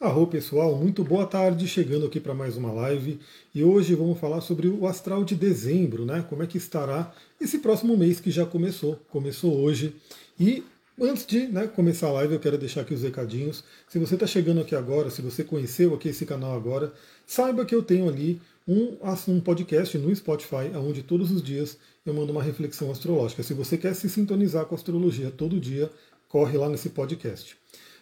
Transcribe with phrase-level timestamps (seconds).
[0.00, 3.18] Arro pessoal, muito boa tarde, chegando aqui para mais uma live
[3.52, 6.24] e hoje vamos falar sobre o astral de dezembro, né?
[6.28, 9.96] Como é que estará esse próximo mês que já começou, começou hoje.
[10.38, 10.62] E
[11.00, 13.64] antes de né, começar a live, eu quero deixar aqui os recadinhos.
[13.88, 16.92] Se você está chegando aqui agora, se você conheceu aqui esse canal agora,
[17.26, 18.96] saiba que eu tenho ali um,
[19.26, 21.76] um podcast no Spotify, onde todos os dias
[22.06, 23.42] eu mando uma reflexão astrológica.
[23.42, 25.90] Se você quer se sintonizar com a astrologia todo dia,
[26.28, 27.58] corre lá nesse podcast.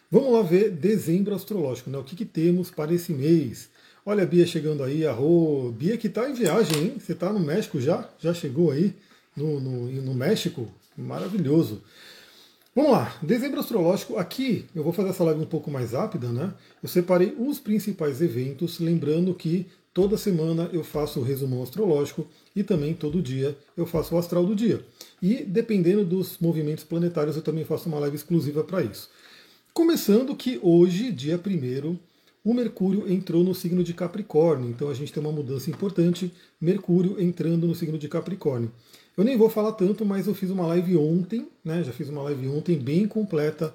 [0.09, 1.98] Vamos lá ver dezembro astrológico, né?
[1.98, 3.69] O que, que temos para esse mês?
[4.05, 5.73] Olha a Bia chegando aí, arro.
[5.73, 6.95] Bia que está em viagem, hein?
[6.97, 8.09] Você está no México já?
[8.20, 8.95] Já chegou aí
[9.37, 10.69] no, no, no México?
[10.97, 11.83] Maravilhoso.
[12.73, 14.16] Vamos lá, dezembro astrológico.
[14.16, 16.55] Aqui eu vou fazer essa live um pouco mais rápida, né?
[16.80, 22.62] Eu separei os principais eventos, lembrando que toda semana eu faço o resumão astrológico e
[22.62, 24.84] também todo dia eu faço o astral do dia.
[25.20, 29.11] E dependendo dos movimentos planetários, eu também faço uma live exclusiva para isso.
[29.76, 31.98] Começando que hoje, dia 1
[32.42, 37.20] o Mercúrio entrou no signo de Capricórnio, então a gente tem uma mudança importante, Mercúrio
[37.20, 38.72] entrando no signo de Capricórnio.
[39.14, 41.84] Eu nem vou falar tanto, mas eu fiz uma live ontem, né?
[41.84, 43.74] Já fiz uma live ontem bem completa,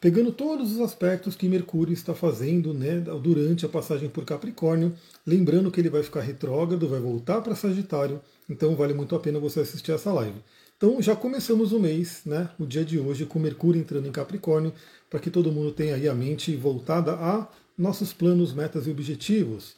[0.00, 4.94] pegando todos os aspectos que Mercúrio está fazendo né, durante a passagem por Capricórnio.
[5.26, 9.38] Lembrando que ele vai ficar retrógrado, vai voltar para Sagitário, então vale muito a pena
[9.38, 10.40] você assistir essa live.
[10.84, 14.70] Então já começamos o mês, né, o dia de hoje, com Mercúrio entrando em Capricórnio,
[15.08, 19.76] para que todo mundo tenha aí a mente voltada a nossos planos, metas e objetivos.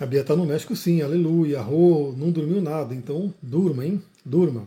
[0.00, 4.02] A Bia está no México sim, aleluia, Rô, não dormiu nada, então durma, hein?
[4.24, 4.66] Durma.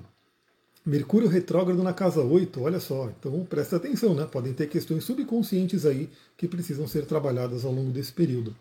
[0.85, 4.25] Mercúrio retrógrado na casa 8, olha só, então presta atenção, né?
[4.25, 8.55] Podem ter questões subconscientes aí que precisam ser trabalhadas ao longo desse período.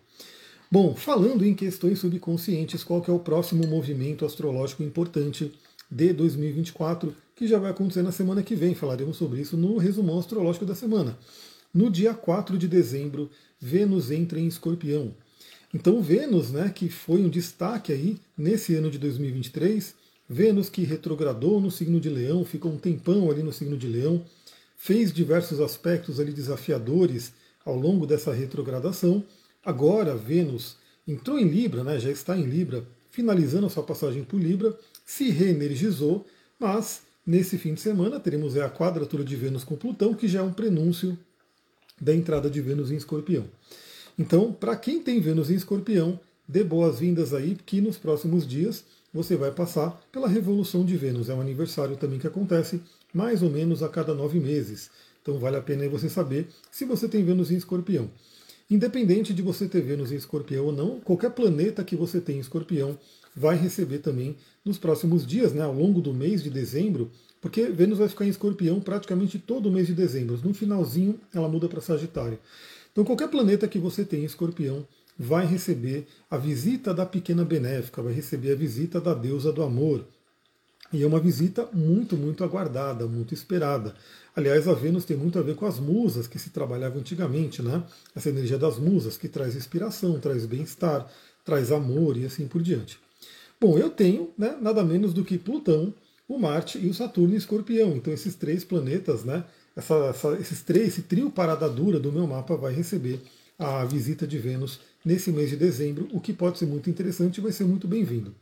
[0.69, 5.49] Bom, falando em questões subconscientes, qual que é o próximo movimento astrológico importante
[5.89, 8.75] de 2024, que já vai acontecer na semana que vem.
[8.75, 11.17] Falaremos sobre isso no resumão astrológico da semana.
[11.73, 15.13] No dia 4 de dezembro, Vênus entra em Escorpião.
[15.73, 19.95] Então, Vênus, né, que foi um destaque aí nesse ano de 2023,
[20.29, 24.23] Vênus que retrogradou no signo de Leão, ficou um tempão ali no signo de Leão,
[24.77, 27.33] fez diversos aspectos ali desafiadores
[27.65, 29.23] ao longo dessa retrogradação.
[29.65, 30.75] Agora, Vênus
[31.07, 35.29] entrou em Libra, né, já está em Libra, finalizando a sua passagem por Libra, se
[35.29, 36.25] reenergizou,
[36.59, 40.43] mas nesse fim de semana teremos a quadratura de Vênus com Plutão, que já é
[40.43, 41.17] um prenúncio
[41.99, 43.45] da entrada de Vênus em Escorpião.
[44.17, 49.35] Então, para quem tem Vênus em Escorpião, dê boas-vindas aí, que nos próximos dias você
[49.35, 51.29] vai passar pela revolução de Vênus.
[51.29, 52.81] É um aniversário também que acontece
[53.13, 54.89] mais ou menos a cada nove meses.
[55.21, 58.09] Então vale a pena você saber se você tem Vênus em Escorpião.
[58.69, 62.39] Independente de você ter Vênus em Escorpião ou não, qualquer planeta que você tem em
[62.39, 62.97] Escorpião
[63.35, 67.11] vai receber também nos próximos dias, né, ao longo do mês de dezembro,
[67.41, 70.39] porque Vênus vai ficar em escorpião praticamente todo o mês de dezembro.
[70.43, 72.39] No finalzinho, ela muda para Sagitário.
[72.91, 78.01] Então, qualquer planeta que você tem em escorpião vai receber a visita da pequena benéfica,
[78.01, 80.05] vai receber a visita da deusa do amor.
[80.91, 83.95] E é uma visita muito, muito aguardada, muito esperada.
[84.35, 87.83] Aliás, a Vênus tem muito a ver com as musas que se trabalhava antigamente, né?
[88.15, 91.11] Essa energia das musas que traz inspiração, traz bem-estar,
[91.43, 93.02] traz amor e assim por diante.
[93.63, 95.93] Bom, eu tenho né, nada menos do que Plutão,
[96.27, 97.95] o Marte e o Saturno em Escorpião.
[97.95, 102.27] Então esses três planetas, né, essa, essa, esses três, esse trio parada dura do meu
[102.27, 103.21] mapa vai receber
[103.57, 107.41] a visita de Vênus nesse mês de dezembro, o que pode ser muito interessante e
[107.41, 108.35] vai ser muito bem-vindo.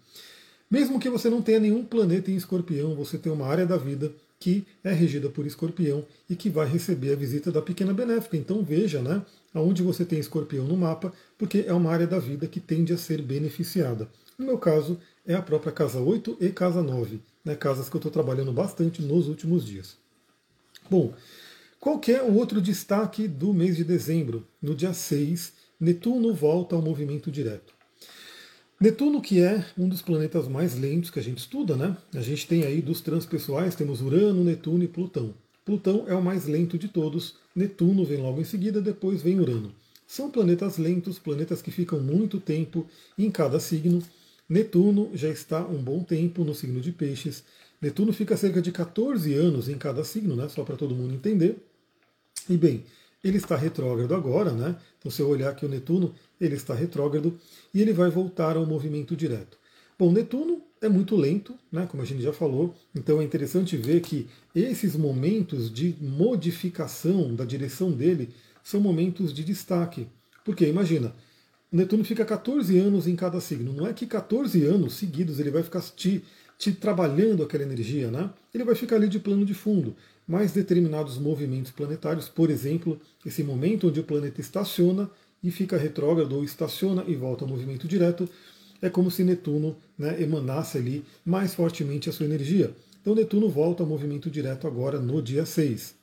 [0.72, 4.12] Mesmo que você não tenha nenhum planeta em Escorpião, você tem uma área da vida
[4.40, 8.38] que é regida por Escorpião e que vai receber a visita da pequena benéfica.
[8.38, 9.22] Então veja, né,
[9.54, 12.98] aonde você tem Escorpião no mapa, porque é uma área da vida que tende a
[12.98, 14.10] ser beneficiada.
[14.42, 18.00] No meu caso, é a própria casa 8 e casa 9, né, casas que eu
[18.00, 19.98] estou trabalhando bastante nos últimos dias.
[20.90, 21.14] Bom,
[21.80, 24.48] qual é o outro destaque do mês de dezembro?
[24.62, 27.74] No dia 6, Netuno volta ao movimento direto.
[28.80, 31.96] Netuno, que é um dos planetas mais lentos que a gente estuda, né?
[32.16, 35.34] A gente tem aí dos transpessoais, temos Urano, Netuno e Plutão.
[35.64, 39.74] Plutão é o mais lento de todos, Netuno vem logo em seguida, depois vem Urano.
[40.08, 42.86] São planetas lentos, planetas que ficam muito tempo
[43.18, 44.04] em cada signo,
[44.52, 47.42] Netuno já está um bom tempo no signo de Peixes.
[47.82, 50.50] Netuno fica cerca de 14 anos em cada signo, né?
[50.50, 51.56] Só para todo mundo entender.
[52.50, 52.84] E bem,
[53.24, 54.76] ele está retrógrado agora, né?
[55.00, 57.40] Então, se eu olhar aqui o Netuno, ele está retrógrado
[57.74, 59.58] e ele vai voltar ao movimento direto.
[59.98, 61.88] Bom, Netuno é muito lento, né?
[61.90, 62.76] Como a gente já falou.
[62.94, 68.32] Então é interessante ver que esses momentos de modificação da direção dele
[68.62, 70.08] são momentos de destaque.
[70.44, 71.16] Porque imagina,
[71.72, 73.72] Netuno fica 14 anos em cada signo.
[73.72, 76.22] Não é que 14 anos seguidos ele vai ficar te,
[76.58, 78.30] te trabalhando aquela energia, né?
[78.54, 79.96] Ele vai ficar ali de plano de fundo.
[80.28, 85.10] mais determinados movimentos planetários, por exemplo, esse momento onde o planeta estaciona
[85.44, 88.30] e fica retrógrado, ou estaciona e volta ao movimento direto,
[88.82, 92.74] é como se Netuno né, emanasse ali mais fortemente a sua energia.
[93.02, 95.96] Então Netuno volta ao movimento direto agora no dia 6.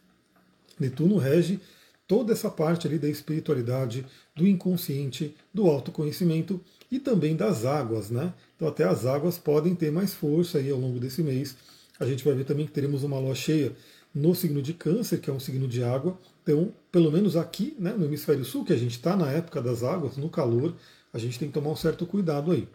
[0.79, 1.61] Netuno rege
[2.09, 6.61] toda essa parte ali da espiritualidade, do inconsciente, do autoconhecimento
[6.91, 8.33] e também das águas, né?
[8.57, 11.55] Então até as águas podem ter mais força aí ao longo desse mês.
[12.01, 13.73] A gente vai ver também que teremos uma lua cheia
[14.15, 16.19] no signo de câncer, que é um signo de água.
[16.43, 19.83] Então, pelo menos aqui, né, no hemisfério sul, que a gente está na época das
[19.83, 20.75] águas, no calor,
[21.13, 22.67] a gente tem que tomar um certo cuidado aí.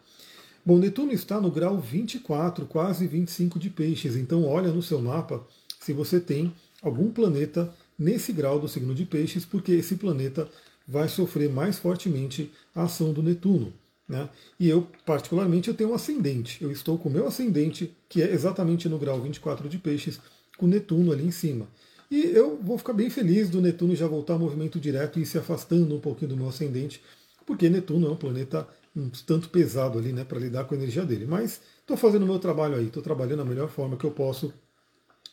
[0.63, 4.15] Bom, Netuno está no grau 24, quase 25 de peixes.
[4.15, 5.45] Então olha no seu mapa
[5.79, 10.47] se você tem algum planeta nesse grau do signo de peixes, porque esse planeta
[10.87, 13.73] vai sofrer mais fortemente a ação do Netuno.
[14.07, 14.29] Né?
[14.59, 16.61] E eu, particularmente, eu tenho um ascendente.
[16.61, 20.19] Eu estou com o meu ascendente, que é exatamente no grau 24 de peixes,
[20.57, 21.67] com Netuno ali em cima.
[22.11, 25.37] E eu vou ficar bem feliz do Netuno já voltar ao movimento direto e se
[25.37, 27.01] afastando um pouquinho do meu ascendente,
[27.45, 31.03] porque Netuno é um planeta um tanto pesado ali, né, para lidar com a energia
[31.03, 31.25] dele.
[31.25, 34.53] Mas estou fazendo o meu trabalho aí, estou trabalhando da melhor forma que eu posso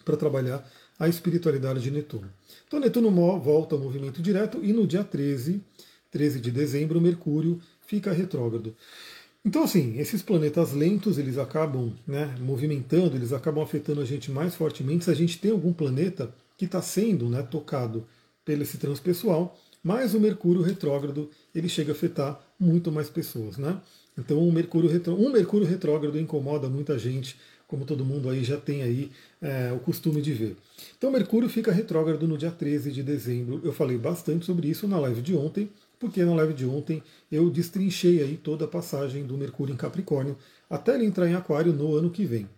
[0.05, 0.67] para trabalhar
[1.01, 2.31] a espiritualidade de Netuno.
[2.69, 3.11] Então Netuno
[3.41, 5.61] volta ao movimento direto e no dia 13,
[6.11, 8.77] 13 de dezembro, Mercúrio fica retrógrado.
[9.43, 14.55] Então, assim, esses planetas lentos, eles acabam né, movimentando, eles acabam afetando a gente mais
[14.55, 18.07] fortemente se a gente tem algum planeta que está sendo né, tocado
[18.45, 23.81] pelo esse transpessoal, mas o Mercúrio retrógrado, ele chega a afetar muito mais pessoas, né?
[24.19, 25.15] Então, o Mercúrio retro...
[25.15, 27.39] um Mercúrio retrógrado incomoda muita gente,
[27.71, 30.57] como todo mundo aí já tem aí é, o costume de ver.
[30.99, 33.61] Então, Mercúrio fica retrógrado no dia 13 de dezembro.
[33.63, 37.01] Eu falei bastante sobre isso na live de ontem, porque na live de ontem
[37.31, 40.37] eu destrinchei aí toda a passagem do Mercúrio em Capricórnio
[40.69, 42.49] até ele entrar em Aquário no ano que vem.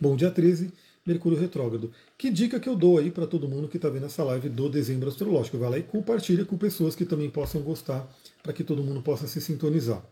[0.00, 0.72] Bom, dia 13,
[1.06, 1.92] Mercúrio retrógrado.
[2.18, 4.68] Que dica que eu dou aí para todo mundo que está vendo essa live do
[4.68, 5.56] dezembro astrológico?
[5.56, 8.04] Vai lá e compartilha com pessoas que também possam gostar,
[8.42, 10.04] para que todo mundo possa se sintonizar.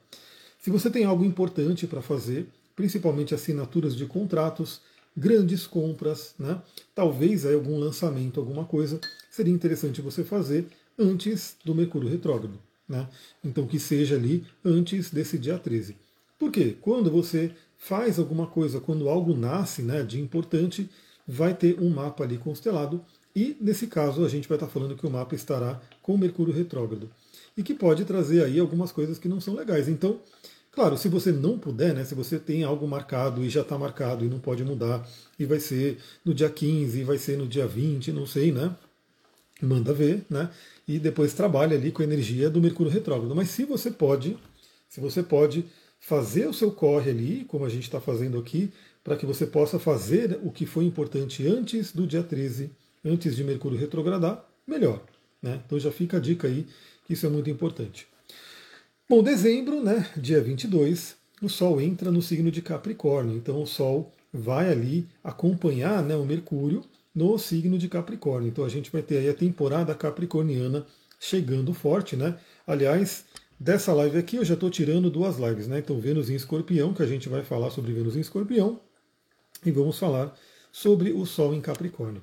[0.61, 4.81] Se você tem algo importante para fazer, principalmente assinaturas de contratos,
[5.17, 6.61] grandes compras, né?
[6.95, 9.01] talvez aí algum lançamento, alguma coisa,
[9.31, 10.67] seria interessante você fazer
[10.99, 12.59] antes do Mercúrio retrógrado.
[12.89, 13.09] Né?
[13.43, 15.97] Então que seja ali antes desse dia 13.
[16.39, 16.77] Por quê?
[16.81, 20.89] Quando você faz alguma coisa, quando algo nasce né, de importante,
[21.27, 23.05] vai ter um mapa ali constelado.
[23.35, 27.11] E nesse caso a gente vai estar falando que o mapa estará com Mercúrio retrógrado.
[27.57, 29.89] E que pode trazer aí algumas coisas que não são legais.
[29.89, 30.21] Então,
[30.75, 34.25] claro, se você não puder, né, se você tem algo marcado e já está marcado
[34.25, 38.13] e não pode mudar, e vai ser no dia 15, vai ser no dia 20,
[38.13, 38.75] não sei, né?
[39.63, 40.51] Manda ver, né?
[40.87, 43.35] e depois trabalha ali com a energia do Mercúrio retrógrado.
[43.35, 44.37] Mas se você pode,
[44.89, 45.65] se você pode
[45.99, 48.71] fazer o seu corre ali, como a gente está fazendo aqui,
[49.03, 52.71] para que você possa fazer o que foi importante antes do dia 13,
[53.05, 55.03] antes de Mercúrio retrogradar, melhor.
[55.43, 55.61] Né?
[55.65, 56.67] Então já fica a dica aí,
[57.07, 58.07] que isso é muito importante.
[59.07, 63.37] Bom, dezembro, né, dia 22, o Sol entra no signo de Capricórnio.
[63.37, 66.83] Então o Sol vai ali acompanhar né, o Mercúrio
[67.15, 68.49] no signo de Capricórnio.
[68.49, 70.87] Então a gente vai ter aí a temporada capricorniana
[71.21, 72.39] chegando forte, né?
[72.67, 73.27] Aliás,
[73.61, 75.81] dessa live aqui eu já estou tirando duas lives, né?
[75.81, 78.81] Então Vênus em Escorpião, que a gente vai falar sobre Vênus em Escorpião,
[79.67, 80.35] e vamos falar
[80.73, 82.23] sobre o Sol em Capricórnio.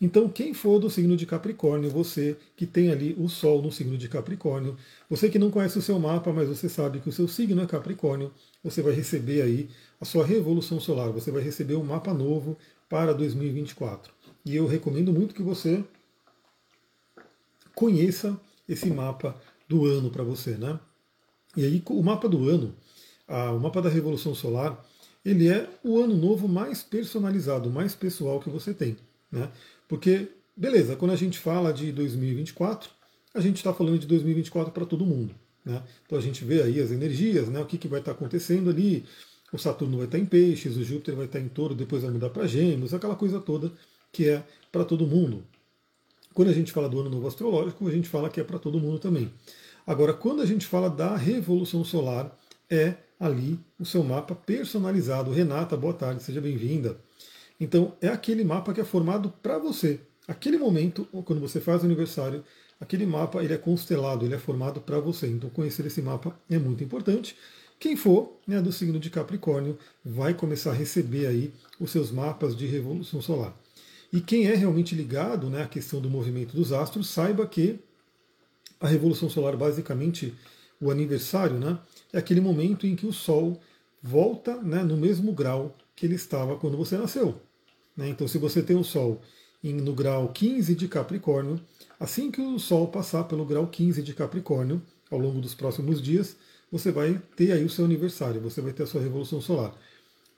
[0.00, 3.98] Então, quem for do signo de Capricórnio, você que tem ali o Sol no signo
[3.98, 4.76] de Capricórnio,
[5.10, 7.66] você que não conhece o seu mapa, mas você sabe que o seu signo é
[7.66, 8.32] Capricórnio,
[8.64, 9.68] você vai receber aí
[10.00, 12.56] a sua revolução solar, você vai receber um mapa novo
[12.88, 14.10] para 2024.
[14.44, 15.84] E eu recomendo muito que você
[17.74, 19.36] conheça esse mapa
[19.68, 20.80] do ano para você, né?
[21.54, 22.74] E aí o mapa do ano,
[23.28, 24.82] a, o mapa da Revolução Solar,
[25.22, 28.96] ele é o ano novo mais personalizado, mais pessoal que você tem,
[29.30, 29.50] né?
[29.90, 32.88] Porque, beleza, quando a gente fala de 2024,
[33.34, 35.82] a gente está falando de 2024 para todo mundo, né?
[36.06, 37.60] Então a gente vê aí as energias, né?
[37.60, 39.04] O que, que vai estar tá acontecendo ali.
[39.52, 42.02] O Saturno vai estar tá em peixes, o Júpiter vai estar tá em touro, depois
[42.02, 43.72] vai mudar para gêmeos, aquela coisa toda
[44.12, 45.42] que é para todo mundo.
[46.32, 48.78] Quando a gente fala do ano novo astrológico, a gente fala que é para todo
[48.78, 49.32] mundo também.
[49.84, 52.38] Agora, quando a gente fala da revolução solar,
[52.70, 55.32] é ali o seu mapa personalizado.
[55.32, 56.96] Renata, boa tarde, seja bem-vinda.
[57.60, 60.00] Então, é aquele mapa que é formado para você.
[60.26, 62.42] Aquele momento, quando você faz o aniversário,
[62.80, 65.26] aquele mapa ele é constelado, ele é formado para você.
[65.26, 67.36] Então, conhecer esse mapa é muito importante.
[67.78, 72.56] Quem for né, do signo de Capricórnio vai começar a receber aí os seus mapas
[72.56, 73.54] de revolução solar.
[74.12, 77.78] E quem é realmente ligado né, à questão do movimento dos astros, saiba que
[78.80, 80.34] a Revolução Solar, basicamente,
[80.80, 81.78] o aniversário, né,
[82.12, 83.60] é aquele momento em que o Sol
[84.02, 87.40] volta né, no mesmo grau que ele estava quando você nasceu.
[87.96, 88.08] Né?
[88.08, 89.20] Então, se você tem o Sol
[89.62, 91.60] no grau 15 de Capricórnio.
[91.98, 94.80] Assim que o Sol passar pelo grau 15 de Capricórnio,
[95.10, 96.36] ao longo dos próximos dias,
[96.72, 99.74] você vai ter aí o seu aniversário, você vai ter a sua revolução solar.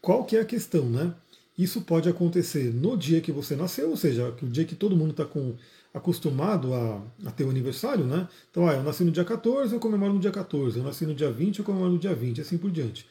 [0.01, 1.15] Qual que é a questão, né?
[1.57, 5.11] Isso pode acontecer no dia que você nasceu, ou seja, o dia que todo mundo
[5.11, 5.29] está
[5.95, 8.27] acostumado a, a, ter o aniversário, né?
[8.51, 11.15] Então, ah, eu nasci no dia 14, eu comemoro no dia 14, eu nasci no
[11.15, 13.07] dia 20, eu comemoro no dia 20, assim por diante.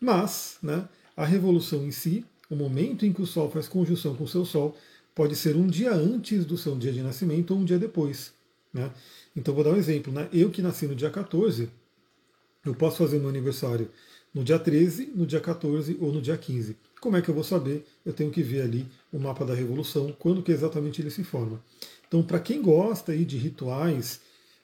[0.00, 4.24] Mas, né, a revolução em si, o momento em que o Sol faz conjunção com
[4.24, 4.76] o seu Sol,
[5.14, 8.32] pode ser um dia antes do seu dia de nascimento ou um dia depois.
[8.72, 8.90] Né?
[9.36, 10.12] Então, vou dar um exemplo.
[10.12, 10.28] Né?
[10.32, 11.68] Eu que nasci no dia 14,
[12.64, 13.90] eu posso fazer meu aniversário
[14.32, 16.76] no dia 13, no dia 14 ou no dia 15.
[17.00, 17.86] Como é que eu vou saber?
[18.04, 21.62] Eu tenho que ver ali o mapa da revolução, quando que exatamente ele se forma.
[22.08, 24.20] Então, para quem gosta aí de rituais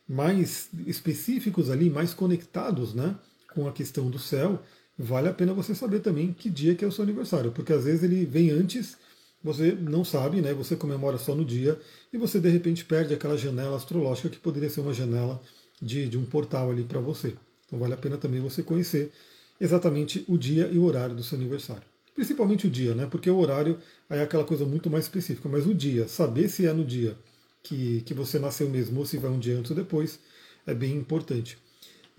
[0.09, 3.14] mais específicos ali, mais conectados né,
[3.54, 4.61] com a questão do céu,
[5.00, 7.85] vale a pena você saber também que dia que é o seu aniversário, porque às
[7.85, 8.97] vezes ele vem antes,
[9.42, 10.52] você não sabe, né?
[10.52, 11.80] Você comemora só no dia
[12.12, 15.40] e você de repente perde aquela janela astrológica que poderia ser uma janela
[15.80, 17.35] de, de um portal ali para você.
[17.66, 19.11] Então vale a pena também você conhecer
[19.59, 21.83] exatamente o dia e o horário do seu aniversário.
[22.14, 23.07] Principalmente o dia, né?
[23.11, 23.78] Porque o horário
[24.11, 27.16] é aquela coisa muito mais específica, mas o dia, saber se é no dia
[27.62, 30.19] que, que você nasceu mesmo ou se vai um dia antes ou depois,
[30.66, 31.57] é bem importante.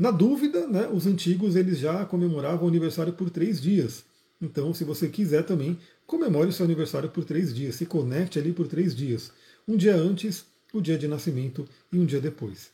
[0.01, 4.03] Na dúvida, né, os antigos eles já comemoravam o aniversário por três dias.
[4.41, 5.77] Então, se você quiser também,
[6.07, 9.31] comemore o seu aniversário por três dias, se conecte ali por três dias.
[9.67, 10.43] Um dia antes,
[10.73, 12.71] o dia de nascimento e um dia depois.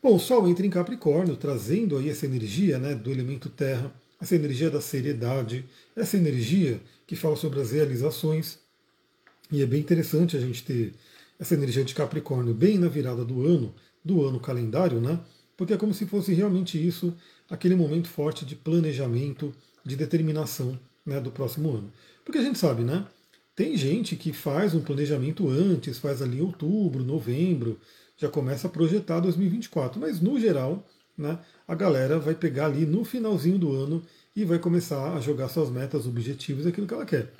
[0.00, 4.36] Bom, o Sol entra em Capricórnio, trazendo aí essa energia né, do elemento terra, essa
[4.36, 5.64] energia da seriedade,
[5.96, 8.60] essa energia que fala sobre as realizações.
[9.50, 10.94] E é bem interessante a gente ter
[11.40, 13.74] essa energia de Capricórnio bem na virada do ano,
[14.04, 15.18] do ano calendário, né?
[15.56, 17.14] Porque é como se fosse realmente isso,
[17.48, 21.92] aquele momento forte de planejamento, de determinação né, do próximo ano.
[22.24, 23.06] Porque a gente sabe, né?
[23.54, 27.78] Tem gente que faz um planejamento antes, faz ali outubro, novembro,
[28.16, 29.98] já começa a projetar 2024.
[29.98, 30.86] Mas no geral,
[31.16, 34.02] né, a galera vai pegar ali no finalzinho do ano
[34.34, 37.32] e vai começar a jogar suas metas, objetivos, aquilo que ela quer.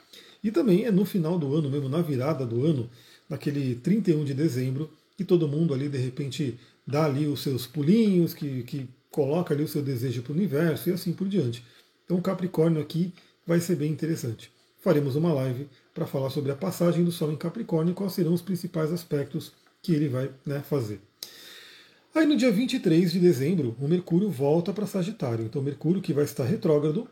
[0.43, 2.89] E também é no final do ano, mesmo na virada do ano,
[3.29, 8.33] naquele 31 de dezembro, que todo mundo ali de repente dá ali os seus pulinhos,
[8.33, 11.65] que, que coloca ali o seu desejo para o universo e assim por diante.
[12.05, 13.13] Então Capricórnio aqui
[13.47, 14.51] vai ser bem interessante.
[14.79, 18.33] Faremos uma live para falar sobre a passagem do Sol em Capricórnio e quais serão
[18.33, 19.53] os principais aspectos
[19.83, 21.01] que ele vai né, fazer.
[22.15, 25.45] Aí no dia 23 de dezembro, o Mercúrio volta para Sagitário.
[25.45, 27.07] Então, Mercúrio, que vai estar retrógrado,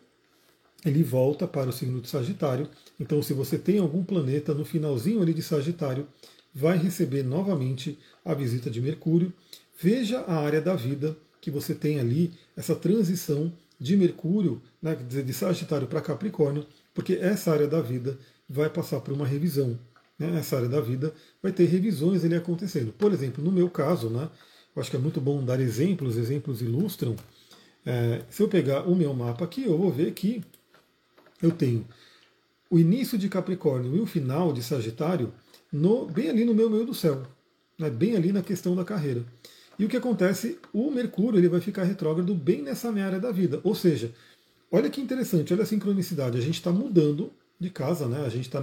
[0.85, 2.69] ele volta para o signo de Sagitário.
[2.99, 6.07] Então, se você tem algum planeta no finalzinho ali de Sagitário,
[6.55, 9.33] vai receber novamente a visita de Mercúrio.
[9.81, 15.33] Veja a área da vida que você tem ali, essa transição de Mercúrio, né, de
[15.33, 19.79] Sagitário para Capricórnio, porque essa área da vida vai passar por uma revisão
[20.19, 21.13] né, essa área da vida,
[21.43, 22.93] vai ter revisões ali acontecendo.
[22.93, 24.29] Por exemplo, no meu caso, né,
[24.75, 27.17] eu acho que é muito bom dar exemplos, exemplos ilustram.
[27.85, 30.43] É, se eu pegar o meu mapa aqui, eu vou ver que
[31.43, 31.87] eu tenho
[32.71, 35.33] o início de Capricórnio e o final de Sagitário
[35.73, 37.23] no, bem ali no meu meio do céu,
[37.79, 39.25] né, bem ali na questão da carreira.
[39.79, 40.59] E o que acontece?
[40.73, 43.61] O Mercúrio ele vai ficar retrógrado bem nessa minha área da vida.
[43.65, 44.13] Ou seja,
[44.71, 46.39] olha que interessante, olha a sincronicidade.
[46.39, 48.25] A gente está mudando de casa, né?
[48.25, 48.61] A gente está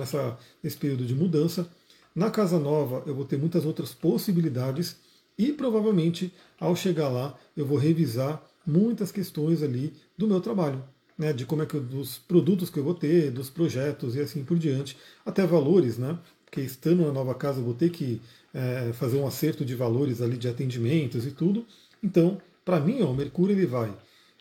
[0.63, 1.69] nesse período de mudança.
[2.15, 4.97] Na casa nova eu vou ter muitas outras possibilidades
[5.37, 10.83] e provavelmente ao chegar lá eu vou revisar muitas questões ali do meu trabalho,
[11.17, 11.33] né?
[11.33, 14.43] De como é que eu, dos produtos que eu vou ter, dos projetos e assim
[14.43, 16.17] por diante, até valores, né?
[16.51, 18.21] Porque estando na nova casa eu vou ter que
[18.53, 21.65] é, fazer um acerto de valores ali de atendimentos e tudo.
[22.03, 23.89] Então, para mim, ó, o Mercúrio ele vai,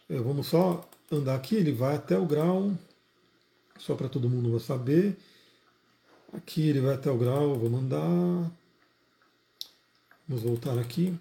[0.09, 2.73] é, vamos só andar aqui, ele vai até o grau
[3.79, 5.17] só para todo mundo saber.
[6.33, 8.51] Aqui ele vai até o grau, vou mandar.
[10.29, 11.17] Vamos voltar aqui.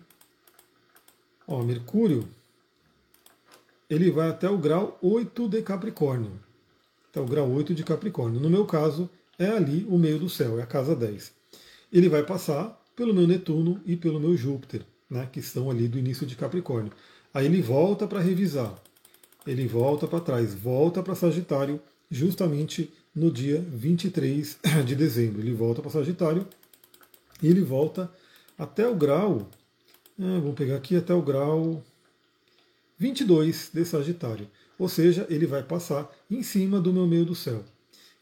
[1.48, 2.27] Ó, Mercúrio,
[3.88, 6.31] ele vai até o grau 8 de Capricórnio.
[7.12, 8.39] Até o grau 8 de Capricórnio.
[8.39, 9.08] No meu caso,
[9.39, 11.31] é ali o meio do céu, é a casa 10.
[11.91, 15.98] Ele vai passar pelo meu Netuno e pelo meu Júpiter, né, que estão ali do
[15.98, 16.91] início de Capricórnio.
[17.34, 18.75] Aí ele volta para revisar.
[19.48, 21.79] Ele volta para trás, volta para Sagitário
[22.12, 25.41] justamente no dia 23 de dezembro.
[25.41, 26.46] Ele volta para Sagitário
[27.41, 28.12] e ele volta
[28.58, 29.50] até o grau,
[30.19, 31.81] é, vamos pegar aqui até o grau
[32.98, 34.50] 22 de Sagitário.
[34.77, 37.63] Ou seja, ele vai passar em cima do meu meio do céu.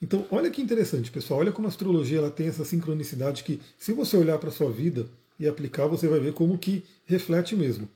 [0.01, 1.39] Então, olha que interessante, pessoal.
[1.39, 4.71] Olha como a astrologia ela tem essa sincronicidade que, se você olhar para a sua
[4.71, 5.07] vida
[5.39, 7.89] e aplicar, você vai ver como que reflete mesmo.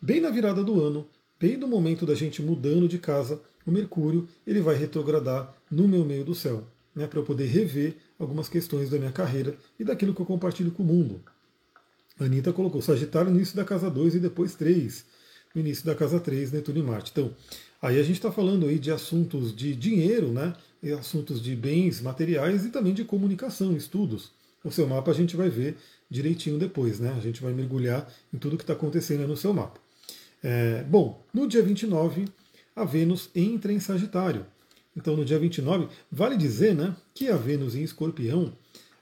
[0.00, 1.06] Bem na virada do ano,
[1.38, 6.04] bem no momento da gente mudando de casa, o Mercúrio ele vai retrogradar no meu
[6.04, 6.64] meio do céu.
[6.94, 10.70] né, para eu poder rever algumas questões da minha carreira e daquilo que eu compartilho
[10.70, 11.20] com o mundo.
[12.20, 15.04] A Anitta colocou Sagitário no início da casa 2 e depois 3,
[15.54, 17.10] início da casa 3, Netuno e Marte.
[17.12, 17.30] Então,
[17.80, 20.54] aí a gente está falando aí de assuntos de dinheiro, né,
[20.98, 24.30] assuntos de bens materiais e também de comunicação, estudos.
[24.64, 25.76] O seu mapa a gente vai ver
[26.08, 27.12] direitinho depois, né?
[27.16, 29.80] A gente vai mergulhar em tudo que está acontecendo no seu mapa.
[30.42, 32.26] É, bom, no dia 29,
[32.74, 34.46] a Vênus entra em Sagitário.
[34.96, 38.52] Então, no dia 29, vale dizer né, que a Vênus em Escorpião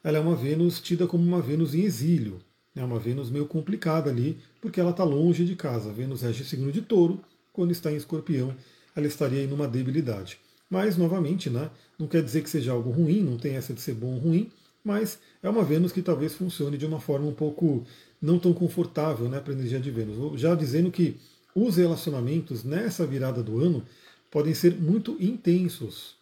[0.03, 2.41] ela é uma Vênus tida como uma Vênus em exílio.
[2.75, 5.91] É uma Vênus meio complicada ali, porque ela está longe de casa.
[5.91, 7.21] A Vênus rege o signo de touro,
[7.53, 8.55] quando está em escorpião,
[8.95, 10.39] ela estaria em uma debilidade.
[10.69, 13.95] Mas, novamente, né, não quer dizer que seja algo ruim, não tem essa de ser
[13.95, 14.51] bom ou ruim,
[14.85, 17.85] mas é uma Vênus que talvez funcione de uma forma um pouco
[18.23, 20.41] não tão confortável né, para a energia de Vênus.
[20.41, 21.17] Já dizendo que
[21.55, 23.85] os relacionamentos nessa virada do ano
[24.31, 26.15] podem ser muito intensos,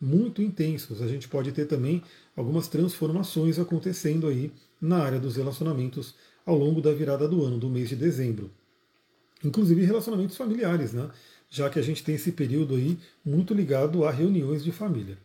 [0.00, 1.00] muito intensos.
[1.00, 2.02] A gente pode ter também
[2.36, 4.50] algumas transformações acontecendo aí
[4.82, 8.50] na área dos relacionamentos ao longo da virada do ano, do mês de dezembro.
[9.44, 11.08] Inclusive relacionamentos familiares, né?
[11.48, 15.16] Já que a gente tem esse período aí muito ligado a reuniões de família.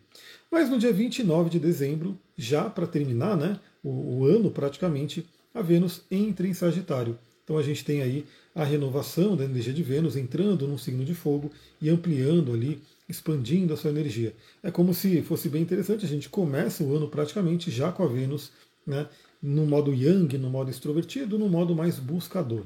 [0.52, 5.62] Mas no dia 29 de dezembro, já para terminar né, o, o, ano praticamente, a
[5.62, 7.18] Vênus entra em Sagitário.
[7.44, 11.16] Então a gente tem aí a renovação da energia de Vênus entrando num signo de
[11.16, 14.36] fogo e ampliando ali, expandindo a sua energia.
[14.62, 18.08] É como se fosse bem interessante, a gente começa o ano praticamente já com a
[18.08, 18.52] Vênus
[18.86, 19.08] né,
[19.42, 22.66] no modo yang, no modo extrovertido, no modo mais buscador.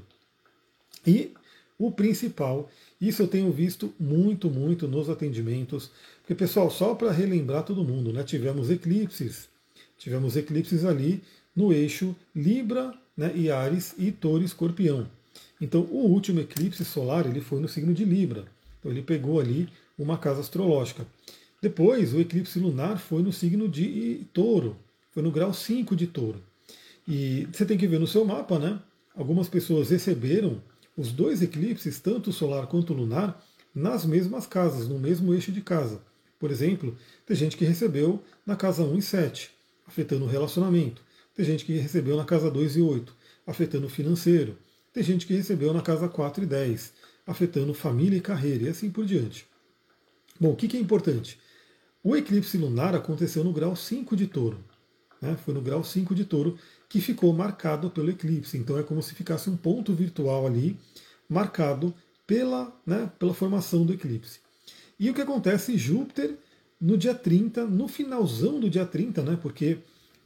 [1.05, 1.31] E
[1.77, 5.89] o principal, isso eu tenho visto muito, muito nos atendimentos,
[6.21, 9.49] porque pessoal, só para relembrar todo mundo, né, tivemos eclipses,
[9.97, 11.23] tivemos eclipses ali
[11.55, 15.07] no eixo Libra né, e Ares e Touro Escorpião.
[15.59, 18.45] Então o último eclipse solar ele foi no signo de Libra,
[18.79, 21.05] então ele pegou ali uma casa astrológica.
[21.61, 24.75] Depois o eclipse lunar foi no signo de Touro,
[25.11, 26.41] foi no grau 5 de Touro.
[27.08, 28.79] E você tem que ver no seu mapa, né?
[29.15, 30.62] Algumas pessoas receberam
[30.96, 33.43] os dois eclipses, tanto solar quanto lunar,
[33.74, 36.01] nas mesmas casas, no mesmo eixo de casa.
[36.40, 39.51] Por exemplo, tem gente que recebeu na casa 1 e 7,
[39.87, 41.01] afetando o relacionamento.
[41.35, 43.16] Tem gente que recebeu na casa 2 e 8,
[43.48, 44.57] afetando o financeiro.
[44.94, 46.94] Tem gente que recebeu na casa 4 e 10,
[47.25, 49.46] afetando família e carreira, e assim por diante.
[50.40, 51.40] Bom, o que é importante?
[52.03, 54.57] O eclipse lunar aconteceu no grau 5 de touro.
[55.22, 55.37] Né?
[55.46, 56.57] Foi no grau 5 de touro
[56.91, 58.57] que ficou marcado pelo eclipse.
[58.57, 60.77] Então é como se ficasse um ponto virtual ali,
[61.27, 61.93] marcado
[62.27, 64.39] pela, né, pela formação do eclipse.
[64.99, 65.77] E o que acontece?
[65.77, 66.35] Júpiter,
[66.81, 69.77] no dia 30, no finalzão do dia 30, né, porque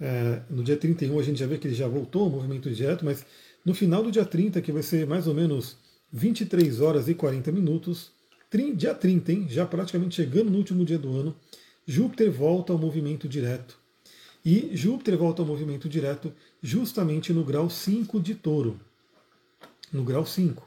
[0.01, 3.05] é, no dia 31 a gente já vê que ele já voltou ao movimento direto,
[3.05, 3.23] mas
[3.63, 5.77] no final do dia 30, que vai ser mais ou menos
[6.11, 8.09] 23 horas e 40 minutos,
[8.75, 11.35] dia 30, hein, já praticamente chegando no último dia do ano,
[11.85, 13.84] Júpiter volta ao movimento direto.
[14.45, 16.31] E Júpiter volta ao movimento direto
[16.61, 18.79] justamente no grau 5 de touro.
[19.91, 20.63] No grau 5.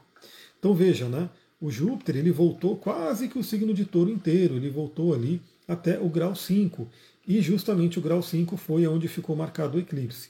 [0.59, 1.29] Então veja, né?
[1.61, 5.97] O Júpiter ele voltou quase que o signo de touro inteiro, ele voltou ali até
[5.97, 6.89] o grau 5.
[7.25, 10.29] E justamente o grau 5 foi onde ficou marcado o eclipse.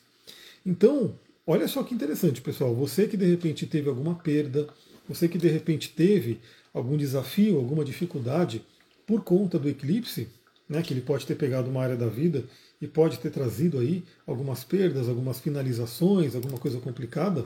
[0.64, 1.16] Então,
[1.48, 2.76] olha só que interessante, pessoal.
[2.76, 4.68] Você que de repente teve alguma perda,
[5.08, 6.40] você que de repente teve
[6.72, 8.62] algum desafio, alguma dificuldade
[9.08, 10.28] por conta do eclipse,
[10.68, 12.46] né, que ele pode ter pegado uma área da vida
[12.82, 17.46] e pode ter trazido aí algumas perdas, algumas finalizações, alguma coisa complicada.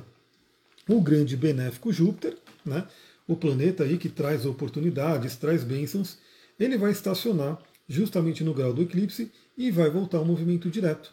[0.87, 2.85] O grande benéfico Júpiter, né,
[3.27, 6.17] o planeta aí que traz oportunidades, traz bênçãos,
[6.59, 11.11] ele vai estacionar justamente no grau do eclipse e vai voltar ao movimento direto.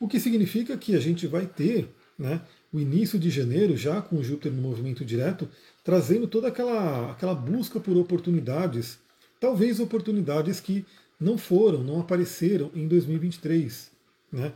[0.00, 1.88] O que significa que a gente vai ter
[2.18, 2.40] né,
[2.72, 5.48] o início de janeiro já com Júpiter no movimento direto,
[5.82, 8.98] trazendo toda aquela, aquela busca por oportunidades,
[9.38, 10.84] talvez oportunidades que
[11.18, 13.90] não foram, não apareceram em 2023.
[14.32, 14.52] Né?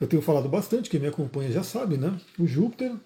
[0.00, 2.18] Eu tenho falado bastante, quem me acompanha já sabe, né?
[2.38, 2.96] O Júpiter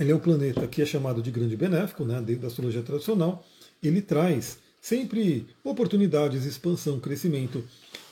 [0.00, 3.44] ele é um planeta que é chamado de grande benéfico, né, dentro da astrologia tradicional.
[3.82, 7.62] Ele traz sempre oportunidades, expansão, crescimento.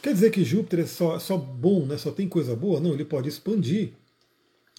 [0.02, 2.78] Quer dizer que Júpiter é só, só bom, né, só tem coisa boa?
[2.78, 3.92] Não, ele pode expandir,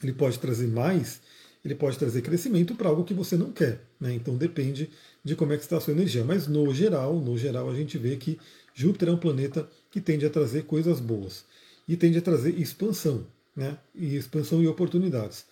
[0.04, 1.20] ele pode trazer mais,
[1.64, 3.82] ele pode trazer crescimento para algo que você não quer.
[4.00, 4.14] Né?
[4.14, 4.90] Então depende
[5.24, 6.24] de como é que está a sua energia.
[6.24, 8.40] Mas no geral, no geral, a gente vê que
[8.74, 11.46] Júpiter é um planeta que tende a trazer coisas boas
[11.88, 13.78] e tende a trazer expansão, né?
[13.94, 15.46] E expansão e oportunidades.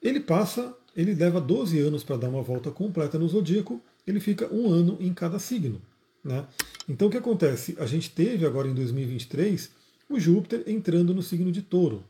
[0.00, 4.52] Ele passa, ele leva 12 anos para dar uma volta completa no zodíaco, ele fica
[4.52, 5.80] um ano em cada signo.
[6.22, 6.46] Né?
[6.88, 7.76] Então o que acontece?
[7.78, 9.70] A gente teve agora em 2023
[10.08, 12.04] o Júpiter entrando no signo de touro.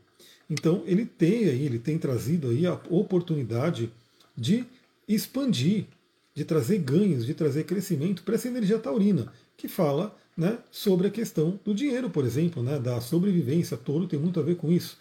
[0.49, 3.91] Então ele tem aí, ele tem trazido aí a oportunidade
[4.35, 4.65] de
[5.07, 5.87] expandir
[6.33, 11.11] de trazer ganhos, de trazer crescimento para essa energia taurina, que fala né, sobre a
[11.11, 13.77] questão do dinheiro, por exemplo, né, da sobrevivência.
[13.77, 14.97] Touro tem muito a ver com isso.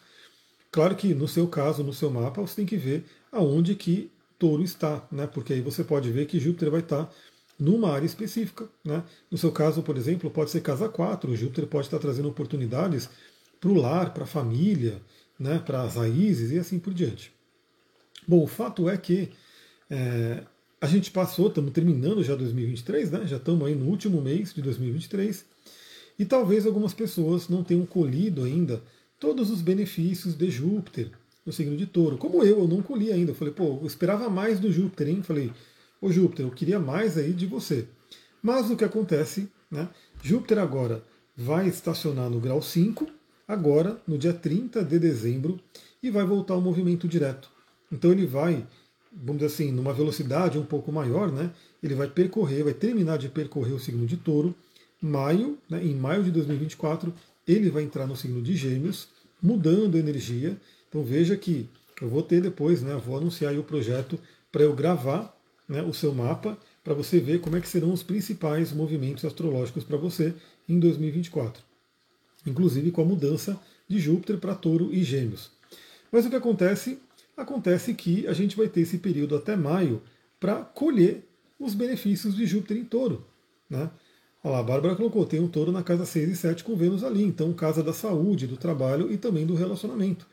[0.70, 4.62] Claro que no seu caso, no seu mapa, você tem que ver aonde que touro
[4.62, 7.10] está, né, porque aí você pode ver que Júpiter vai estar
[7.58, 8.68] numa área específica.
[8.84, 9.02] Né?
[9.30, 13.08] No seu caso, por exemplo, pode ser casa 4, Júpiter pode estar trazendo oportunidades
[13.60, 15.00] para o lar, para a família,
[15.40, 17.32] né, para as raízes e assim por diante.
[18.28, 19.30] Bom, o fato é que
[19.88, 20.44] é,
[20.78, 23.26] a gente passou, estamos terminando já 2023, né?
[23.26, 25.46] já estamos aí no último mês de 2023,
[26.18, 28.82] e talvez algumas pessoas não tenham colhido ainda
[29.18, 31.10] todos os benefícios de Júpiter
[31.44, 32.18] no signo de touro.
[32.18, 33.30] Como eu, eu não colhi ainda.
[33.30, 35.22] Eu falei, pô, eu esperava mais do Júpiter, hein?
[35.22, 35.50] falei,
[36.00, 37.88] ô Júpiter, eu queria mais aí de você.
[38.42, 39.88] Mas o que acontece, né?
[40.22, 41.02] Júpiter agora
[41.34, 43.06] vai estacionar no grau 5,
[43.52, 45.58] agora no dia 30 de dezembro,
[46.02, 47.50] e vai voltar ao movimento direto.
[47.92, 48.66] Então ele vai,
[49.12, 51.50] vamos dizer assim, numa velocidade um pouco maior, né?
[51.82, 54.54] Ele vai percorrer, vai terminar de percorrer o signo de touro.
[55.02, 57.12] Maio, né, em maio de 2024,
[57.46, 59.08] ele vai entrar no signo de gêmeos,
[59.42, 60.56] mudando a energia.
[60.88, 61.68] Então veja que
[62.00, 62.94] eu vou ter depois, né?
[63.04, 64.18] Vou anunciar o projeto
[64.52, 65.36] para eu gravar
[65.68, 69.84] né, o seu mapa para você ver como é que serão os principais movimentos astrológicos
[69.84, 70.34] para você
[70.68, 71.69] em 2024.
[72.46, 75.50] Inclusive com a mudança de Júpiter para Touro e Gêmeos.
[76.10, 76.98] Mas o que acontece
[77.40, 80.02] Acontece que a gente vai ter esse período até maio
[80.38, 81.24] para colher
[81.58, 83.24] os benefícios de Júpiter em touro.
[83.68, 83.90] Né?
[84.44, 87.02] Olha lá, a Bárbara colocou, tem um touro na casa 6 e 7 com Vênus
[87.02, 90.26] ali, então casa da saúde, do trabalho e também do relacionamento.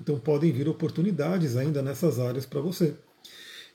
[0.00, 2.94] Então podem vir oportunidades ainda nessas áreas para você.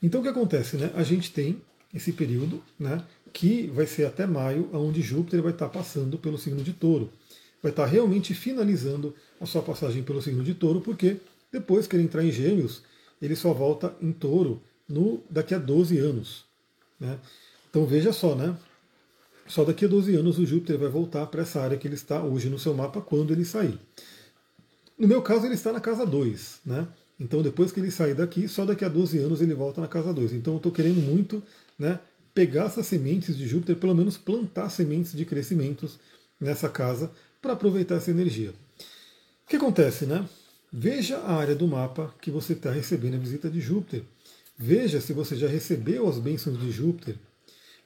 [0.01, 0.77] Então o que acontece?
[0.77, 0.89] Né?
[0.95, 1.61] A gente tem
[1.93, 6.63] esse período né, que vai ser até maio, onde Júpiter vai estar passando pelo signo
[6.63, 7.11] de touro.
[7.67, 11.17] Vai estar realmente finalizando a sua passagem pelo signo de touro, porque
[11.51, 12.81] depois que ele entrar em Gêmeos,
[13.21, 16.45] ele só volta em Touro no daqui a 12 anos.
[16.97, 17.19] Né?
[17.69, 18.55] Então veja só, né?
[19.47, 22.23] Só daqui a 12 anos o Júpiter vai voltar para essa área que ele está
[22.23, 23.77] hoje no seu mapa quando ele sair.
[24.97, 26.61] No meu caso, ele está na casa 2.
[26.65, 26.87] Né?
[27.19, 30.13] Então, depois que ele sair daqui, só daqui a 12 anos ele volta na casa
[30.13, 30.31] 2.
[30.31, 31.43] Então, eu estou querendo muito
[31.77, 31.99] né,
[32.33, 35.99] pegar essas sementes de Júpiter, pelo menos plantar sementes de crescimentos
[36.39, 38.51] nessa casa para aproveitar essa energia.
[39.45, 40.27] O que acontece, né?
[40.71, 44.03] Veja a área do mapa que você está recebendo a visita de Júpiter.
[44.57, 47.15] Veja se você já recebeu as bênçãos de Júpiter.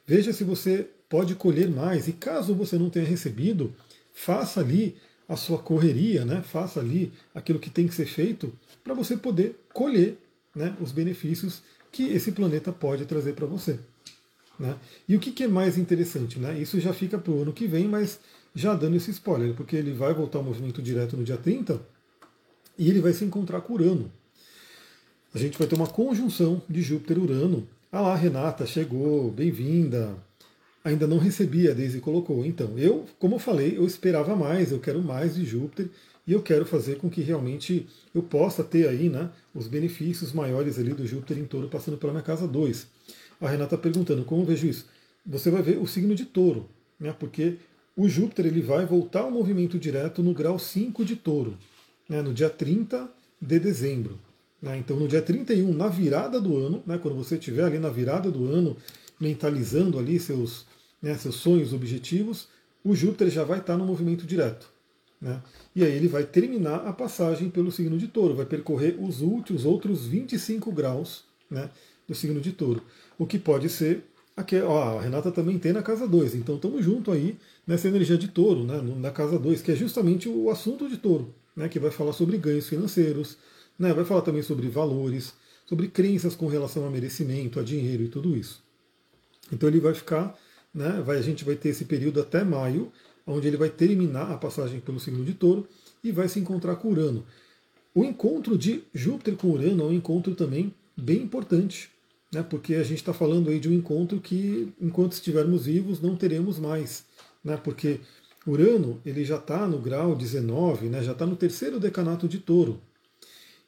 [0.08, 2.08] Veja se você pode colher mais.
[2.08, 3.74] E caso você não tenha recebido,
[4.14, 4.96] faça ali
[5.28, 6.42] a sua correria, né?
[6.42, 8.52] faça ali aquilo que tem que ser feito
[8.84, 10.18] para você poder colher
[10.56, 11.62] né, os benefícios
[11.92, 13.80] que esse planeta pode trazer para você.
[14.60, 14.76] Né?
[15.08, 16.40] E o que, que, é mais interessante?
[16.40, 16.60] Né?
[16.60, 18.20] Isso já fica para o ano que vem, mas
[18.54, 21.82] já dando esse spoiler, porque ele vai voltar ao movimento direto no dia 30
[22.78, 24.12] e ele vai se encontrar com Urano.
[25.34, 27.68] A gente vai ter uma conjunção de Júpiter e Urano.
[27.92, 30.16] Ah lá, Renata, chegou, bem-vinda.
[30.84, 32.46] Ainda não recebi, a Daisy colocou.
[32.46, 35.90] Então, eu, como eu falei, eu esperava mais, eu quero mais de Júpiter
[36.28, 40.78] e eu quero fazer com que realmente eu possa ter aí né, os benefícios maiores
[40.78, 42.88] ali do Júpiter em touro passando pela minha casa 2.
[43.40, 44.86] A Renata perguntando, como eu vejo isso?
[45.26, 47.58] Você vai ver o signo de touro, né, porque
[47.96, 51.58] o Júpiter ele vai voltar ao movimento direto no grau 5 de touro
[52.12, 53.10] né, no dia 30
[53.42, 54.20] de dezembro.
[54.62, 54.78] Né?
[54.78, 58.30] Então, no dia 31, na virada do ano, né, quando você estiver ali na virada
[58.30, 58.76] do ano,
[59.18, 60.66] mentalizando ali seus,
[61.02, 62.50] né, seus sonhos, objetivos,
[62.84, 64.70] o Júpiter já vai estar no movimento direto.
[65.22, 65.42] Né?
[65.74, 69.64] E aí ele vai terminar a passagem pelo signo de touro, vai percorrer os últimos
[69.64, 71.70] outros 25 graus né,
[72.06, 72.82] do signo de touro.
[73.18, 74.04] O que pode ser.
[74.36, 78.18] Aqui, ó, a Renata também tem na casa 2, então estamos junto aí nessa energia
[78.18, 81.80] de touro, né, na casa 2, que é justamente o assunto de touro né, que
[81.80, 83.38] vai falar sobre ganhos financeiros,
[83.78, 85.34] né, vai falar também sobre valores,
[85.66, 88.64] sobre crenças com relação a merecimento, a dinheiro e tudo isso.
[89.52, 90.38] Então ele vai ficar,
[90.74, 92.92] né, vai, a gente vai ter esse período até maio,
[93.26, 95.68] onde ele vai terminar a passagem pelo signo de touro
[96.04, 97.26] e vai se encontrar com Urano.
[97.94, 101.90] O encontro de Júpiter com Urano é um encontro também bem importante,
[102.32, 106.16] né, porque a gente está falando aí de um encontro que, enquanto estivermos vivos, não
[106.16, 107.04] teremos mais.
[107.44, 108.00] Né, porque
[108.46, 112.80] Urano ele já está no grau 19, né, já está no terceiro decanato de touro.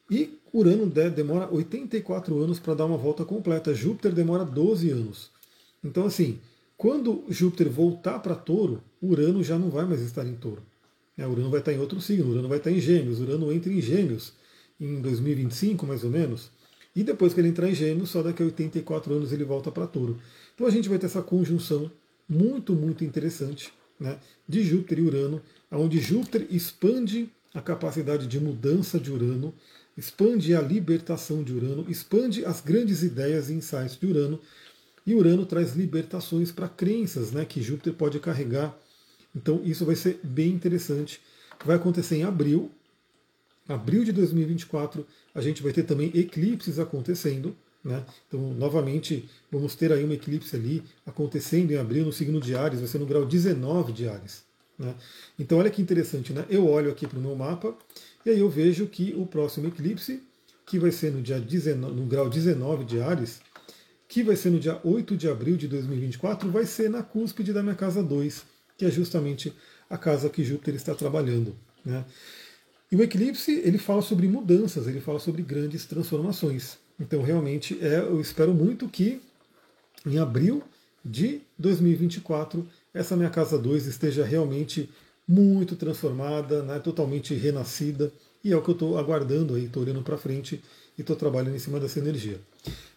[0.09, 3.73] E Urano demora 84 anos para dar uma volta completa.
[3.73, 5.31] Júpiter demora 12 anos.
[5.83, 6.39] Então, assim,
[6.77, 10.61] quando Júpiter voltar para touro, Urano já não vai mais estar em touro.
[11.17, 13.19] É, Urano vai estar em outro signo, Urano vai estar em gêmeos.
[13.19, 14.33] Urano entra em gêmeos
[14.79, 16.51] em 2025, mais ou menos.
[16.95, 19.87] E depois que ele entrar em gêmeos, só daqui a 84 anos ele volta para
[19.87, 20.19] touro.
[20.53, 21.89] Então a gente vai ter essa conjunção
[22.27, 28.99] muito, muito interessante né, de Júpiter e Urano, onde Júpiter expande a capacidade de mudança
[28.99, 29.53] de Urano,
[29.95, 34.39] expande a libertação de Urano, expande as grandes ideias e insights de Urano,
[35.05, 38.77] e Urano traz libertações para crenças né, que Júpiter pode carregar
[39.35, 41.19] Então isso vai ser bem interessante.
[41.65, 42.71] Vai acontecer em abril.
[43.67, 47.55] Abril de 2024 a gente vai ter também eclipses acontecendo.
[47.83, 48.03] Né?
[48.27, 52.79] Então, novamente, vamos ter aí um eclipse ali acontecendo em abril no signo de Ares,
[52.79, 54.43] vai ser no grau 19 de Ares.
[54.79, 54.95] Né?
[55.37, 56.45] Então, olha que interessante, né?
[56.49, 57.75] eu olho aqui para o meu mapa
[58.25, 60.23] e aí eu vejo que o próximo eclipse,
[60.65, 63.41] que vai ser no, dia 19, no grau 19 de Ares,
[64.07, 67.61] que vai ser no dia 8 de abril de 2024, vai ser na cúspide da
[67.61, 68.45] minha casa 2,
[68.77, 69.53] que é justamente
[69.89, 71.55] a casa que Júpiter está trabalhando.
[71.83, 72.05] Né?
[72.91, 76.77] E o eclipse ele fala sobre mudanças, ele fala sobre grandes transformações.
[76.99, 79.21] Então, realmente, é, eu espero muito que
[80.05, 80.63] em abril
[81.03, 84.89] de 2024 essa minha casa 2 esteja realmente
[85.27, 88.11] muito transformada, né, totalmente renascida,
[88.43, 90.61] e é o que eu estou aguardando aí, estou olhando para frente
[90.97, 92.39] e estou trabalhando em cima dessa energia.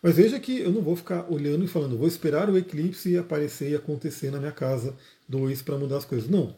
[0.02, 3.70] Mas veja que eu não vou ficar olhando e falando, vou esperar o eclipse aparecer
[3.70, 4.94] e acontecer na minha casa
[5.28, 6.28] 2 para mudar as coisas.
[6.28, 6.54] Não.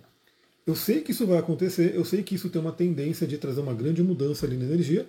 [0.66, 3.60] Eu sei que isso vai acontecer, eu sei que isso tem uma tendência de trazer
[3.60, 5.06] uma grande mudança ali na energia,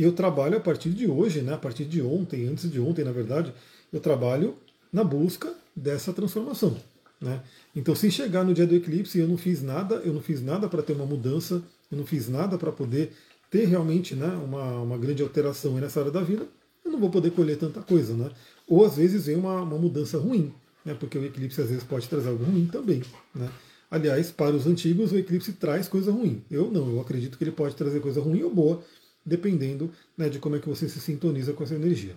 [0.00, 3.04] e eu trabalho a partir de hoje, né, a partir de ontem, antes de ontem,
[3.04, 3.52] na verdade,
[3.92, 4.56] eu trabalho
[4.90, 6.74] na busca dessa transformação.
[7.20, 7.38] Né?
[7.76, 10.40] Então, se chegar no dia do eclipse e eu não fiz nada, eu não fiz
[10.40, 13.12] nada para ter uma mudança, eu não fiz nada para poder
[13.50, 16.46] ter realmente né, uma, uma grande alteração nessa área da vida,
[16.82, 18.14] eu não vou poder colher tanta coisa.
[18.14, 18.30] Né?
[18.66, 20.50] Ou às vezes vem uma, uma mudança ruim,
[20.82, 23.02] né, porque o eclipse às vezes pode trazer algo ruim também.
[23.34, 23.50] Né?
[23.90, 26.42] Aliás, para os antigos, o eclipse traz coisa ruim.
[26.50, 28.82] Eu não, eu acredito que ele pode trazer coisa ruim ou boa,
[29.24, 32.16] dependendo né, de como é que você se sintoniza com essa energia.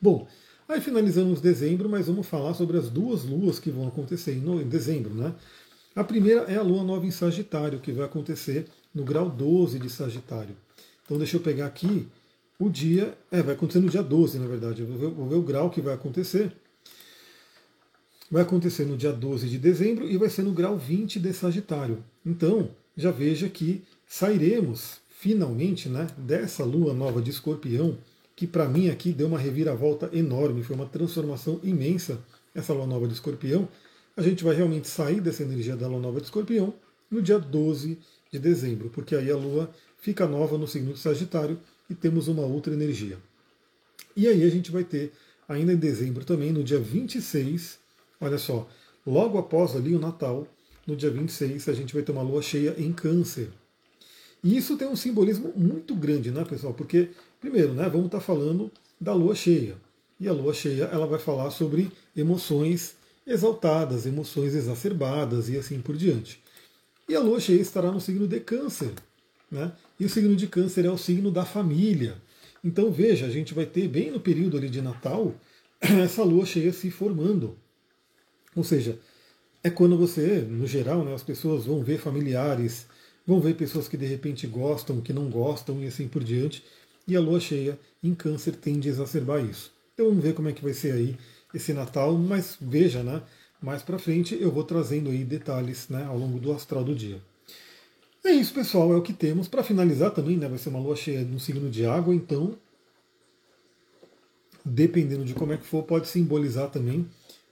[0.00, 0.26] Bom,
[0.68, 5.14] aí finalizamos dezembro, mas vamos falar sobre as duas luas que vão acontecer em dezembro.
[5.14, 5.34] Né?
[5.94, 9.88] A primeira é a lua nova em Sagitário, que vai acontecer no grau 12 de
[9.88, 10.56] Sagitário.
[11.04, 12.08] Então deixa eu pegar aqui
[12.58, 15.34] o dia, é, vai acontecer no dia 12, na verdade, eu vou ver, vou ver
[15.36, 16.52] o grau que vai acontecer.
[18.30, 22.02] Vai acontecer no dia 12 de dezembro e vai ser no grau 20 de Sagitário.
[22.24, 27.96] Então, já veja que sairemos finalmente né, dessa lua nova de escorpião,
[28.34, 32.18] que para mim aqui deu uma reviravolta enorme, foi uma transformação imensa
[32.52, 33.68] essa lua nova de escorpião.
[34.16, 36.74] A gente vai realmente sair dessa energia da lua nova de escorpião
[37.08, 38.00] no dia 12
[38.32, 41.56] de dezembro, porque aí a lua fica nova no signo de Sagitário
[41.88, 43.16] e temos uma outra energia.
[44.16, 45.12] E aí a gente vai ter,
[45.48, 47.78] ainda em dezembro também, no dia 26,
[48.20, 48.68] olha só,
[49.06, 50.48] logo após ali o Natal,
[50.84, 53.50] no dia 26, a gente vai ter uma lua cheia em Câncer.
[54.42, 56.74] E isso tem um simbolismo muito grande, né, pessoal?
[56.74, 59.76] Porque, primeiro, né, vamos estar falando da lua cheia.
[60.18, 65.96] E a lua cheia ela vai falar sobre emoções exaltadas, emoções exacerbadas e assim por
[65.96, 66.40] diante.
[67.08, 68.92] E a lua cheia estará no signo de Câncer.
[69.50, 69.72] Né?
[69.98, 72.16] E o signo de Câncer é o signo da família.
[72.64, 75.34] Então veja, a gente vai ter bem no período ali de Natal
[75.80, 77.56] essa lua cheia se formando.
[78.54, 78.98] Ou seja,
[79.62, 82.86] é quando você, no geral, né, as pessoas vão ver familiares
[83.26, 86.64] Vão ver pessoas que de repente gostam, que não gostam e assim por diante.
[87.06, 89.72] E a lua cheia em câncer tende a exacerbar isso.
[89.94, 91.16] Então vamos ver como é que vai ser aí
[91.54, 93.22] esse Natal, mas veja, né?
[93.60, 97.20] Mais para frente eu vou trazendo aí detalhes né, ao longo do astral do dia.
[98.24, 99.48] É isso, pessoal, é o que temos.
[99.48, 102.56] Para finalizar também, né, vai ser uma lua cheia no signo de água, então,
[104.64, 107.08] dependendo de como é que for, pode simbolizar também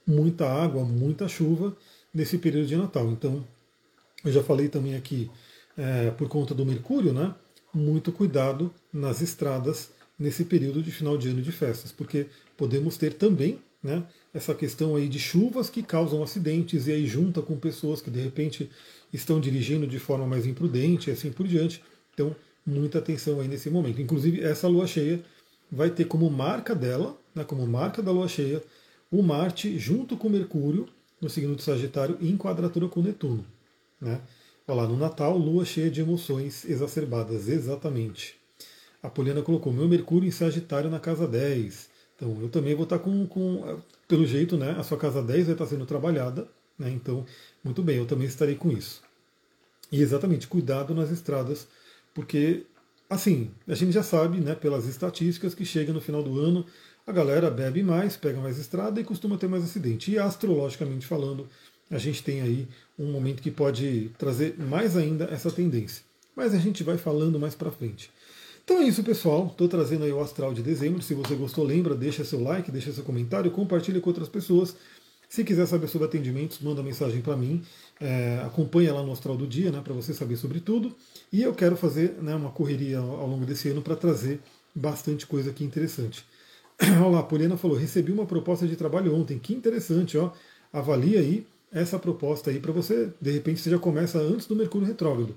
[0.07, 1.75] muita água, muita chuva
[2.13, 3.09] nesse período de Natal.
[3.09, 3.45] Então,
[4.23, 5.29] eu já falei também aqui
[5.81, 7.33] é, por conta do Mercúrio, né?
[7.73, 13.13] Muito cuidado nas estradas nesse período de final de ano de festas, porque podemos ter
[13.13, 17.99] também né, essa questão aí de chuvas que causam acidentes e aí junta com pessoas
[17.99, 18.69] que de repente
[19.11, 21.83] estão dirigindo de forma mais imprudente e assim por diante.
[22.13, 23.99] Então, muita atenção aí nesse momento.
[23.99, 25.23] Inclusive, essa lua cheia
[25.71, 28.61] vai ter como marca dela, né, como marca da lua cheia,
[29.09, 30.87] o Marte junto com Mercúrio
[31.19, 33.43] no signo de Sagitário em quadratura com Netuno.
[33.99, 34.21] Né?
[34.73, 38.35] Lá, no Natal, lua cheia de emoções exacerbadas, exatamente.
[39.03, 41.89] A Poliana colocou meu Mercúrio em Sagitário na casa 10.
[42.15, 44.75] Então eu também vou estar com, com pelo jeito, né?
[44.77, 46.89] A sua casa 10 vai estar sendo trabalhada, né?
[46.89, 47.25] Então,
[47.63, 49.01] muito bem, eu também estarei com isso.
[49.91, 51.67] E exatamente, cuidado nas estradas,
[52.13, 52.65] porque
[53.09, 56.65] assim, a gente já sabe, né, pelas estatísticas que chega no final do ano,
[57.05, 60.11] a galera bebe mais, pega mais estrada e costuma ter mais acidente.
[60.11, 61.49] E astrologicamente falando,
[61.91, 66.03] a gente tem aí um momento que pode trazer mais ainda essa tendência.
[66.35, 68.09] Mas a gente vai falando mais para frente.
[68.63, 69.47] Então é isso, pessoal.
[69.47, 71.01] Estou trazendo aí o astral de dezembro.
[71.01, 74.75] Se você gostou, lembra, deixa seu like, deixa seu comentário, compartilha com outras pessoas.
[75.27, 77.61] Se quiser saber sobre atendimentos, manda mensagem para mim.
[77.99, 80.95] É, acompanha lá no Astral do Dia, né, para você saber sobre tudo.
[81.31, 84.39] E eu quero fazer né, uma correria ao longo desse ano para trazer
[84.73, 86.25] bastante coisa aqui interessante.
[86.81, 89.39] Olha lá, a Poliana falou: recebi uma proposta de trabalho ontem.
[89.39, 90.31] Que interessante, ó.
[90.73, 94.87] Avalie aí essa proposta aí para você, de repente você já começa antes do Mercúrio
[94.87, 95.35] retrógrado.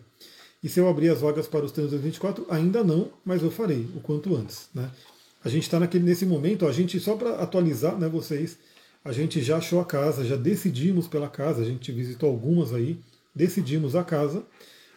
[0.63, 3.87] E se eu abrir as vagas para os treinos 2024, ainda não, mas eu farei
[3.95, 4.69] o quanto antes.
[4.75, 4.91] Né?
[5.45, 8.57] A gente está nesse momento, a gente, só para atualizar né, vocês,
[9.05, 12.99] a gente já achou a casa, já decidimos pela casa, a gente visitou algumas aí,
[13.35, 14.43] decidimos a casa.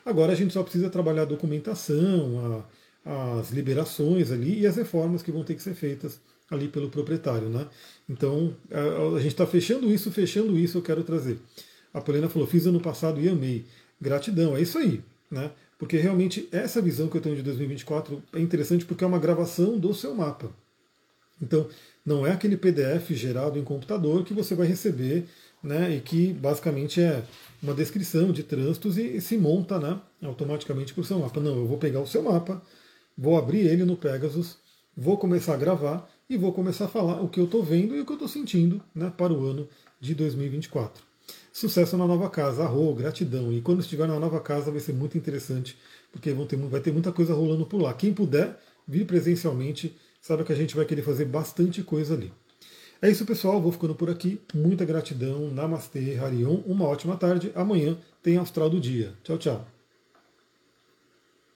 [0.06, 2.66] Agora a gente só precisa trabalhar a documentação,
[3.40, 7.50] as liberações ali e as reformas que vão ter que ser feitas ali pelo proprietário.
[7.50, 7.68] Né?
[8.10, 11.40] Então a, a gente está fechando isso, fechando isso, eu quero trazer.
[11.94, 13.66] A Polena falou, fiz ano passado e amei.
[14.00, 15.02] Gratidão, é isso aí.
[15.32, 15.52] Né?
[15.80, 19.78] Porque realmente essa visão que eu tenho de 2024 é interessante porque é uma gravação
[19.78, 20.50] do seu mapa.
[21.42, 21.68] Então,
[22.06, 25.26] não é aquele PDF gerado em computador que você vai receber
[25.62, 27.24] né, e que basicamente é
[27.62, 31.40] uma descrição de trânsitos e, e se monta né, automaticamente para o seu mapa.
[31.40, 32.62] Não, eu vou pegar o seu mapa,
[33.18, 34.58] vou abrir ele no Pegasus,
[34.96, 38.02] vou começar a gravar e vou começar a falar o que eu estou vendo e
[38.02, 39.68] o que eu estou sentindo né, para o ano
[40.00, 41.04] de 2024.
[41.52, 43.52] Sucesso na nova casa, arro, gratidão.
[43.52, 45.78] E quando estiver na nova casa vai ser muito interessante,
[46.12, 47.94] porque vão ter, vai ter muita coisa rolando por lá.
[47.94, 52.32] Quem puder vir presencialmente, sabe que a gente vai querer fazer bastante coisa ali.
[53.02, 53.62] É isso, pessoal.
[53.62, 54.40] Vou ficando por aqui.
[54.54, 55.52] Muita gratidão.
[55.52, 56.62] Namastê, Harion.
[56.66, 57.52] Uma ótima tarde.
[57.56, 59.14] Amanhã tem Astral do Dia.
[59.24, 59.77] Tchau, tchau.